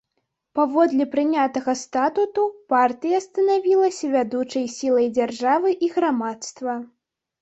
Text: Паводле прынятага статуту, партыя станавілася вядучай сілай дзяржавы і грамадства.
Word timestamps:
Паводле 0.59 1.05
прынятага 1.15 1.75
статуту, 1.81 2.47
партыя 2.75 3.19
станавілася 3.27 4.05
вядучай 4.15 4.65
сілай 4.77 5.07
дзяржавы 5.19 5.69
і 5.89 5.95
грамадства. 5.99 6.73